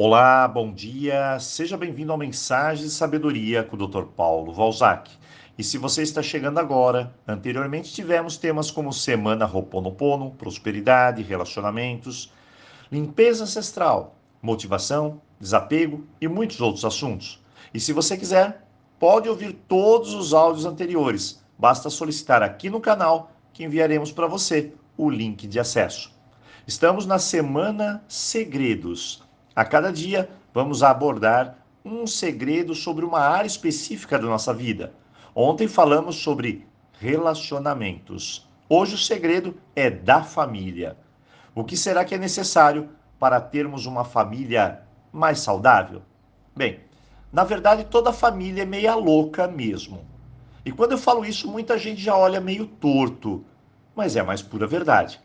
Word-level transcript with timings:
Olá, 0.00 0.46
bom 0.46 0.72
dia. 0.72 1.40
Seja 1.40 1.76
bem-vindo 1.76 2.12
ao 2.12 2.18
Mensagem 2.18 2.84
de 2.84 2.90
Sabedoria 2.92 3.64
com 3.64 3.74
o 3.74 3.84
Dr. 3.84 4.04
Paulo 4.04 4.52
Valzac. 4.52 5.10
E 5.58 5.64
se 5.64 5.76
você 5.76 6.04
está 6.04 6.22
chegando 6.22 6.60
agora, 6.60 7.12
anteriormente 7.26 7.92
tivemos 7.92 8.36
temas 8.36 8.70
como 8.70 8.92
Semana 8.92 9.44
Roponopono, 9.44 10.30
Prosperidade, 10.30 11.24
Relacionamentos, 11.24 12.32
Limpeza 12.92 13.42
Ancestral, 13.42 14.14
Motivação, 14.40 15.20
Desapego 15.40 16.06
e 16.20 16.28
muitos 16.28 16.60
outros 16.60 16.84
assuntos. 16.84 17.42
E 17.74 17.80
se 17.80 17.92
você 17.92 18.16
quiser, 18.16 18.68
pode 19.00 19.28
ouvir 19.28 19.52
todos 19.66 20.14
os 20.14 20.32
áudios 20.32 20.64
anteriores. 20.64 21.42
Basta 21.58 21.90
solicitar 21.90 22.40
aqui 22.40 22.70
no 22.70 22.80
canal 22.80 23.32
que 23.52 23.64
enviaremos 23.64 24.12
para 24.12 24.28
você 24.28 24.72
o 24.96 25.10
link 25.10 25.48
de 25.48 25.58
acesso. 25.58 26.16
Estamos 26.68 27.04
na 27.04 27.18
Semana 27.18 28.04
Segredos 28.06 29.26
a 29.58 29.64
cada 29.64 29.92
dia, 29.92 30.30
vamos 30.54 30.84
abordar 30.84 31.58
um 31.84 32.06
segredo 32.06 32.76
sobre 32.76 33.04
uma 33.04 33.18
área 33.18 33.48
específica 33.48 34.16
da 34.16 34.24
nossa 34.24 34.54
vida. 34.54 34.94
Ontem 35.34 35.66
falamos 35.66 36.14
sobre 36.14 36.64
relacionamentos. 37.00 38.48
Hoje 38.68 38.94
o 38.94 38.98
segredo 38.98 39.56
é 39.74 39.90
da 39.90 40.22
família. 40.22 40.96
O 41.56 41.64
que 41.64 41.76
será 41.76 42.04
que 42.04 42.14
é 42.14 42.18
necessário 42.18 42.88
para 43.18 43.40
termos 43.40 43.84
uma 43.84 44.04
família 44.04 44.82
mais 45.12 45.40
saudável? 45.40 46.02
Bem, 46.54 46.78
na 47.32 47.42
verdade 47.42 47.82
toda 47.82 48.12
família 48.12 48.62
é 48.62 48.64
meia 48.64 48.94
louca 48.94 49.48
mesmo. 49.48 50.06
E 50.64 50.70
quando 50.70 50.92
eu 50.92 50.98
falo 50.98 51.24
isso, 51.24 51.50
muita 51.50 51.76
gente 51.76 52.00
já 52.00 52.16
olha 52.16 52.40
meio 52.40 52.64
torto, 52.64 53.44
mas 53.96 54.14
é 54.14 54.20
a 54.20 54.24
mais 54.24 54.40
pura 54.40 54.68
verdade. 54.68 55.20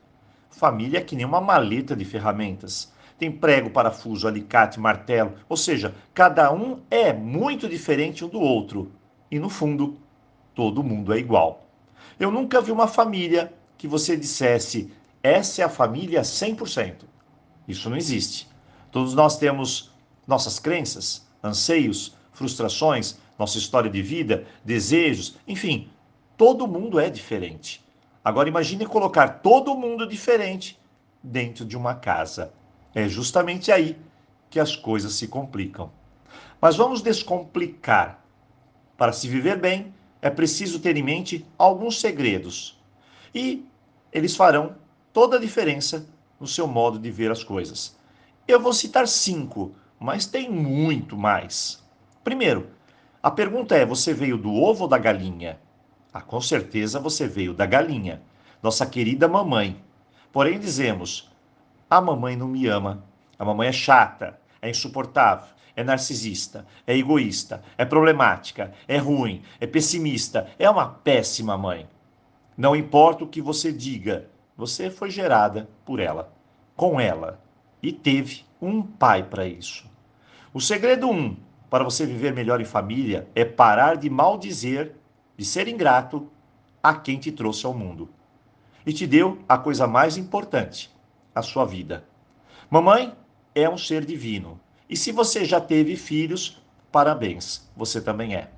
Família 0.50 0.98
é 0.98 1.04
que 1.04 1.16
nem 1.16 1.23
uma 1.23 1.40
maleta 1.40 1.95
de 1.95 2.04
ferramentas 2.04 2.92
tem 3.23 3.32
prego, 3.32 3.70
parafuso, 3.70 4.27
alicate, 4.27 4.82
martelo, 4.82 5.36
ou 5.48 5.55
seja, 5.55 5.95
cada 6.14 6.52
um 6.52 6.81
é 6.91 7.14
muito 7.14 7.70
diferente 7.70 8.26
um 8.26 8.27
do 8.27 8.42
outro. 8.42 8.92
E 9.31 9.39
no 9.39 9.48
fundo, 9.50 9.98
todo 10.53 10.84
mundo 10.84 11.14
é 11.14 11.20
igual. 11.20 11.66
Eu 12.20 12.30
nunca 12.30 12.59
vi 12.59 12.70
uma 12.70 12.86
família 12.86 13.53
que 13.78 13.88
você 13.88 14.17
dissesse, 14.17 14.92
essa 15.23 15.61
é 15.61 15.66
a 15.66 15.70
família 15.70 16.22
100%. 16.22 17.06
Isso 17.66 17.89
não 17.89 17.95
existe. 17.95 18.50
Todos 18.92 19.14
nós 19.14 19.38
temos 19.38 19.94
nossas 20.28 20.59
crenças, 20.59 21.26
anseios, 21.42 22.17
frustrações, 22.33 23.17
nossa 23.39 23.58
história 23.58 23.89
de 23.89 24.02
vida, 24.02 24.45
desejos, 24.66 25.38
enfim, 25.48 25.88
todo 26.36 26.67
mundo 26.67 27.00
é 27.00 27.09
diferente. 27.09 27.81
Agora 28.22 28.50
imagine 28.50 28.86
colocar 28.86 29.39
todo 29.39 29.76
mundo 29.76 30.05
diferente 30.05 30.78
dentro 31.23 31.64
de 31.64 31.78
uma 31.78 31.95
casa. 31.95 32.52
É 32.94 33.08
justamente 33.08 33.72
aí 33.72 33.97
que 34.49 34.59
as 34.59 34.75
coisas 34.75 35.13
se 35.13 35.27
complicam. 35.27 35.91
Mas 36.61 36.75
vamos 36.75 37.02
descomplicar. 37.02 38.23
Para 38.95 39.11
se 39.11 39.27
viver 39.27 39.59
bem, 39.59 39.94
é 40.22 40.30
preciso 40.30 40.80
ter 40.80 40.95
em 40.95 41.03
mente 41.03 41.45
alguns 41.58 41.99
segredos. 41.99 42.80
E 43.33 43.66
eles 44.11 44.36
farão 44.36 44.75
toda 45.11 45.38
a 45.38 45.39
diferença 45.39 46.08
no 46.39 46.47
seu 46.47 46.67
modo 46.67 46.99
de 46.99 47.09
ver 47.09 47.31
as 47.31 47.44
coisas. 47.44 47.97
Eu 48.47 48.59
vou 48.59 48.73
citar 48.73 49.08
cinco, 49.08 49.73
mas 49.99 50.25
tem 50.25 50.49
muito 50.49 51.17
mais. 51.17 51.83
Primeiro, 52.23 52.67
a 53.21 53.31
pergunta 53.31 53.75
é: 53.75 53.86
você 53.86 54.14
veio 54.14 54.38
do 54.38 54.53
ovo 54.53 54.83
ou 54.83 54.89
da 54.89 54.97
galinha? 54.97 55.59
Ah, 56.14 56.21
com 56.21 56.39
certeza 56.39 56.99
você 56.99 57.27
veio 57.27 57.53
da 57.53 57.66
galinha, 57.66 58.21
nossa 58.61 58.86
querida 58.86 59.27
mamãe. 59.27 59.81
Porém, 60.31 60.59
dizemos: 60.59 61.31
a 61.97 62.02
mamãe 62.02 62.36
não 62.36 62.47
me 62.47 62.66
ama. 62.67 63.03
A 63.38 63.45
mamãe 63.45 63.67
é 63.67 63.72
chata, 63.72 64.39
é 64.61 64.69
insuportável, 64.69 65.47
é 65.75 65.83
narcisista, 65.83 66.66
é 66.88 66.97
egoísta, 66.97 67.63
é 67.77 67.86
problemática, 67.86 68.73
é 68.88 68.97
ruim, 68.97 69.44
é 69.59 69.67
pessimista, 69.67 70.49
é 70.58 70.69
uma 70.69 70.88
péssima 70.88 71.58
mãe. 71.58 71.88
Não 72.58 72.76
importa 72.76 73.23
o 73.23 73.27
que 73.27 73.42
você 73.42 73.71
diga, 73.71 74.27
você 74.55 74.89
foi 74.89 75.09
gerada 75.09 75.70
por 75.86 75.99
ela, 75.99 76.32
com 76.76 76.99
ela, 76.99 77.39
e 77.82 77.92
teve 77.92 78.43
um 78.61 78.82
pai 78.82 79.23
para 79.23 79.45
isso. 79.45 79.86
O 80.53 80.61
segredo 80.61 81.09
um 81.09 81.36
para 81.70 81.83
você 81.83 82.05
viver 82.05 82.33
melhor 82.33 82.61
em 82.61 82.65
família 82.65 83.27
é 83.33 83.43
parar 83.43 83.98
de 83.98 84.09
maldizer, 84.09 84.95
de 85.36 85.43
ser 85.43 85.67
ingrato 85.67 86.30
a 86.82 86.93
quem 86.93 87.17
te 87.17 87.32
trouxe 87.32 87.65
ao 87.65 87.73
mundo. 87.73 88.09
E 88.86 88.93
te 88.93 89.08
deu 89.08 89.39
a 89.48 89.58
coisa 89.58 89.87
mais 89.87 90.17
importante, 90.17 90.92
a 91.33 91.42
sua 91.42 91.66
vida. 91.66 92.05
Mamãe 92.70 93.14
é 93.55 93.70
um 93.70 93.77
ser 93.77 94.05
divino. 94.05 94.60
E 94.89 94.98
se 94.98 95.11
você 95.11 95.45
já 95.45 95.60
teve 95.60 95.95
filhos, 95.95 96.61
parabéns, 96.92 97.70
você 97.76 98.02
também 98.02 98.36
é. 98.36 98.52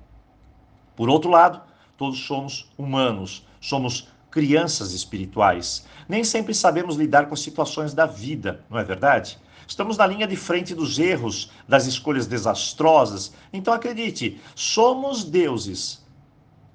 Por 0.94 1.08
outro 1.08 1.30
lado, 1.30 1.60
todos 1.96 2.18
somos 2.20 2.70
humanos, 2.76 3.46
somos 3.60 4.08
crianças 4.30 4.92
espirituais. 4.92 5.86
Nem 6.08 6.24
sempre 6.24 6.54
sabemos 6.54 6.96
lidar 6.96 7.28
com 7.28 7.36
situações 7.36 7.94
da 7.94 8.06
vida, 8.06 8.64
não 8.68 8.78
é 8.78 8.84
verdade? 8.84 9.38
Estamos 9.66 9.96
na 9.96 10.06
linha 10.06 10.26
de 10.26 10.36
frente 10.36 10.74
dos 10.74 10.98
erros, 10.98 11.50
das 11.66 11.86
escolhas 11.86 12.26
desastrosas. 12.26 13.32
Então 13.52 13.74
acredite, 13.74 14.40
somos 14.54 15.24
deuses, 15.24 16.04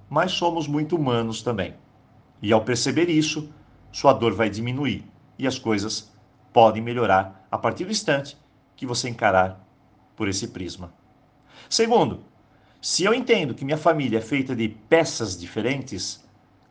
mas 0.09 0.31
somos 0.31 0.67
muito 0.67 0.95
humanos 0.95 1.41
também. 1.41 1.75
E 2.41 2.51
ao 2.51 2.61
perceber 2.61 3.09
isso, 3.09 3.49
sua 3.91 4.13
dor 4.13 4.33
vai 4.33 4.49
diminuir 4.49 5.10
e 5.41 5.47
as 5.47 5.57
coisas 5.57 6.11
podem 6.53 6.83
melhorar 6.83 7.47
a 7.49 7.57
partir 7.57 7.83
do 7.83 7.91
instante 7.91 8.37
que 8.75 8.85
você 8.85 9.09
encarar 9.09 9.59
por 10.15 10.27
esse 10.27 10.49
prisma. 10.49 10.93
Segundo, 11.67 12.23
se 12.79 13.03
eu 13.03 13.11
entendo 13.11 13.55
que 13.55 13.65
minha 13.65 13.77
família 13.77 14.19
é 14.19 14.21
feita 14.21 14.55
de 14.55 14.69
peças 14.69 15.39
diferentes, 15.39 16.23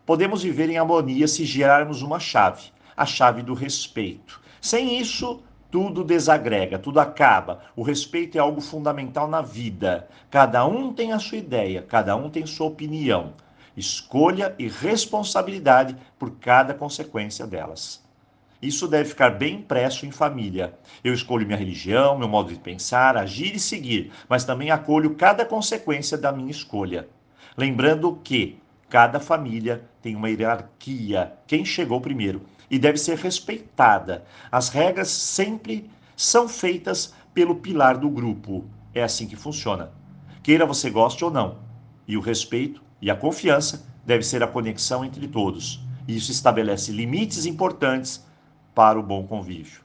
podemos 0.06 0.44
viver 0.44 0.70
em 0.70 0.78
harmonia 0.78 1.26
se 1.26 1.44
gerarmos 1.44 2.00
uma 2.00 2.20
chave, 2.20 2.70
a 2.96 3.04
chave 3.04 3.42
do 3.42 3.54
respeito. 3.54 4.40
Sem 4.60 5.00
isso, 5.00 5.42
tudo 5.68 6.04
desagrega, 6.04 6.78
tudo 6.78 7.00
acaba. 7.00 7.62
O 7.74 7.82
respeito 7.82 8.38
é 8.38 8.40
algo 8.40 8.60
fundamental 8.60 9.26
na 9.26 9.42
vida. 9.42 10.08
Cada 10.30 10.64
um 10.64 10.92
tem 10.92 11.12
a 11.12 11.18
sua 11.18 11.38
ideia, 11.38 11.82
cada 11.82 12.14
um 12.14 12.30
tem 12.30 12.46
sua 12.46 12.68
opinião. 12.68 13.34
Escolha 13.76 14.54
e 14.60 14.68
responsabilidade 14.68 15.96
por 16.16 16.30
cada 16.38 16.72
consequência 16.72 17.48
delas. 17.48 18.08
Isso 18.62 18.86
deve 18.86 19.08
ficar 19.08 19.30
bem 19.30 19.56
impresso 19.56 20.04
em 20.04 20.10
família. 20.10 20.74
Eu 21.02 21.14
escolho 21.14 21.46
minha 21.46 21.58
religião, 21.58 22.18
meu 22.18 22.28
modo 22.28 22.52
de 22.52 22.58
pensar, 22.58 23.16
agir 23.16 23.54
e 23.54 23.60
seguir, 23.60 24.12
mas 24.28 24.44
também 24.44 24.70
acolho 24.70 25.14
cada 25.14 25.46
consequência 25.46 26.18
da 26.18 26.30
minha 26.30 26.50
escolha. 26.50 27.08
Lembrando 27.56 28.20
que 28.22 28.58
cada 28.88 29.18
família 29.18 29.82
tem 30.02 30.14
uma 30.14 30.28
hierarquia, 30.28 31.32
quem 31.46 31.64
chegou 31.64 32.00
primeiro, 32.00 32.42
e 32.70 32.78
deve 32.78 32.98
ser 32.98 33.16
respeitada. 33.16 34.24
As 34.52 34.68
regras 34.68 35.08
sempre 35.08 35.90
são 36.14 36.46
feitas 36.46 37.14
pelo 37.32 37.56
pilar 37.56 37.96
do 37.96 38.10
grupo. 38.10 38.66
É 38.94 39.02
assim 39.02 39.26
que 39.26 39.36
funciona. 39.36 39.90
Queira 40.42 40.66
você 40.66 40.90
goste 40.90 41.24
ou 41.24 41.30
não. 41.30 41.58
E 42.06 42.16
o 42.16 42.20
respeito 42.20 42.82
e 43.00 43.10
a 43.10 43.16
confiança 43.16 43.86
deve 44.04 44.22
ser 44.22 44.42
a 44.42 44.46
conexão 44.46 45.04
entre 45.04 45.26
todos. 45.26 45.80
Isso 46.06 46.30
estabelece 46.30 46.92
limites 46.92 47.46
importantes 47.46 48.24
para 48.74 48.98
o 48.98 49.02
bom 49.02 49.26
convívio. 49.26 49.82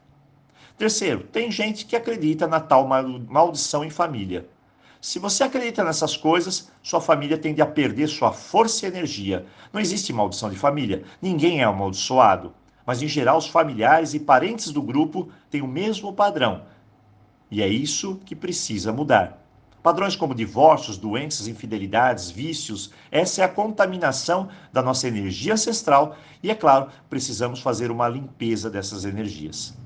Terceiro, 0.77 1.23
tem 1.23 1.51
gente 1.51 1.85
que 1.85 1.95
acredita 1.95 2.47
na 2.47 2.59
tal 2.59 2.87
maldição 2.87 3.83
em 3.83 3.89
família. 3.89 4.47
Se 4.99 5.19
você 5.19 5.43
acredita 5.43 5.83
nessas 5.83 6.17
coisas, 6.17 6.71
sua 6.81 6.99
família 6.99 7.37
tende 7.37 7.61
a 7.61 7.65
perder 7.65 8.07
sua 8.07 8.33
força 8.33 8.85
e 8.85 8.89
energia. 8.89 9.45
Não 9.71 9.79
existe 9.79 10.11
maldição 10.11 10.49
de 10.49 10.57
família, 10.57 11.03
ninguém 11.21 11.61
é 11.61 11.63
amaldiçoado. 11.63 12.53
Mas, 12.85 13.01
em 13.01 13.07
geral, 13.07 13.37
os 13.37 13.47
familiares 13.47 14.13
e 14.13 14.19
parentes 14.19 14.71
do 14.71 14.81
grupo 14.81 15.29
têm 15.49 15.61
o 15.61 15.67
mesmo 15.67 16.11
padrão. 16.13 16.63
E 17.49 17.61
é 17.61 17.67
isso 17.67 18.19
que 18.25 18.35
precisa 18.35 18.91
mudar. 18.91 19.44
Padrões 19.85 20.15
como 20.15 20.33
divórcios, 20.33 20.97
doenças, 20.97 21.47
infidelidades, 21.47 22.31
vícios, 22.31 22.89
essa 23.11 23.43
é 23.43 23.45
a 23.45 23.47
contaminação 23.47 24.49
da 24.73 24.81
nossa 24.81 25.07
energia 25.07 25.53
ancestral 25.53 26.17
e, 26.41 26.49
é 26.49 26.55
claro, 26.55 26.89
precisamos 27.07 27.59
fazer 27.59 27.91
uma 27.91 28.07
limpeza 28.09 28.67
dessas 28.67 29.05
energias. 29.05 29.77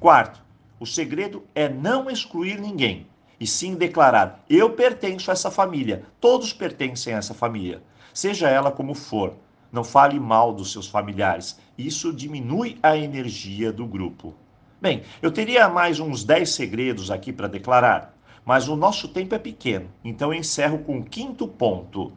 Quarto, 0.00 0.42
o 0.80 0.86
segredo 0.86 1.44
é 1.54 1.68
não 1.68 2.08
excluir 2.08 2.58
ninguém, 2.58 3.06
e 3.38 3.46
sim 3.46 3.74
declarar: 3.74 4.42
eu 4.48 4.70
pertenço 4.70 5.30
a 5.30 5.34
essa 5.34 5.50
família, 5.50 6.06
todos 6.18 6.54
pertencem 6.54 7.12
a 7.12 7.18
essa 7.18 7.34
família, 7.34 7.82
seja 8.14 8.48
ela 8.48 8.72
como 8.72 8.94
for. 8.94 9.34
Não 9.70 9.84
fale 9.84 10.18
mal 10.18 10.54
dos 10.54 10.72
seus 10.72 10.86
familiares, 10.86 11.60
isso 11.76 12.14
diminui 12.14 12.78
a 12.82 12.96
energia 12.96 13.70
do 13.70 13.86
grupo. 13.86 14.32
Bem, 14.80 15.02
eu 15.20 15.30
teria 15.30 15.68
mais 15.68 16.00
uns 16.00 16.24
10 16.24 16.48
segredos 16.48 17.10
aqui 17.10 17.30
para 17.30 17.46
declarar 17.46 18.21
mas 18.44 18.68
o 18.68 18.76
nosso 18.76 19.08
tempo 19.08 19.34
é 19.34 19.38
pequeno. 19.38 19.88
Então 20.04 20.32
eu 20.32 20.38
encerro 20.38 20.78
com 20.78 20.98
o 20.98 21.04
quinto 21.04 21.46
ponto. 21.46 22.12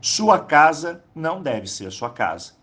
Sua 0.00 0.38
casa 0.38 1.04
não 1.14 1.42
deve 1.42 1.66
ser 1.66 1.90
sua 1.90 2.10
casa. 2.10 2.54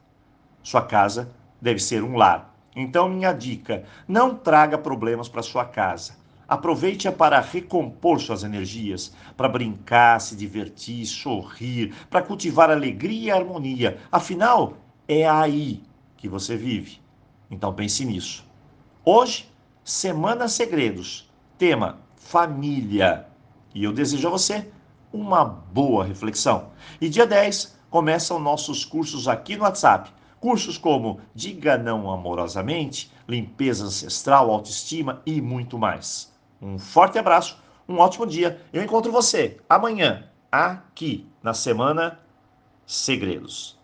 Sua 0.62 0.82
casa 0.82 1.32
deve 1.62 1.80
ser 1.80 2.04
um 2.04 2.16
lar. 2.16 2.54
Então 2.76 3.10
minha 3.10 3.34
dica, 3.34 3.84
não 4.08 4.36
traga 4.36 4.78
problemas 4.78 5.28
para 5.28 5.42
sua 5.42 5.66
casa. 5.66 6.18
Aproveite-a 6.48 7.12
para 7.12 7.40
recompor 7.40 8.20
suas 8.20 8.44
energias, 8.44 9.14
para 9.38 9.48
brincar, 9.48 10.20
se 10.20 10.36
divertir, 10.36 11.06
sorrir, 11.06 11.94
para 12.10 12.24
cultivar 12.24 12.72
alegria 12.72 13.28
e 13.28 13.32
harmonia. 13.32 14.00
Afinal, 14.12 14.74
é 15.08 15.30
aí 15.30 15.84
que 16.18 16.28
você 16.28 16.58
vive. 16.58 17.00
Então 17.52 17.74
pense 17.74 18.04
nisso. 18.04 18.46
Hoje, 19.06 19.50
Semana 19.84 20.48
Segredos, 20.48 21.30
tema 21.58 22.00
família. 22.20 23.26
E 23.74 23.84
eu 23.84 23.92
desejo 23.92 24.28
a 24.28 24.32
você 24.32 24.70
uma 25.12 25.44
boa 25.44 26.04
reflexão. 26.04 26.70
E 27.02 27.10
dia 27.10 27.26
10 27.26 27.80
começam 27.90 28.40
nossos 28.40 28.86
cursos 28.86 29.28
aqui 29.28 29.56
no 29.56 29.64
WhatsApp. 29.64 30.12
Cursos 30.40 30.78
como 30.78 31.20
Diga 31.34 31.78
Não 31.78 32.12
Amorosamente, 32.12 33.12
Limpeza 33.28 33.86
Ancestral, 33.86 34.52
Autoestima 34.52 35.22
e 35.26 35.42
muito 35.42 35.78
mais. 35.78 36.32
Um 36.62 36.78
forte 36.78 37.18
abraço, 37.18 37.58
um 37.88 37.98
ótimo 37.98 38.28
dia. 38.28 38.62
Eu 38.72 38.84
encontro 38.84 39.12
você 39.12 39.58
amanhã, 39.68 40.30
aqui 40.52 41.28
na 41.42 41.54
Semana 41.54 42.20
Segredos. 42.86 43.79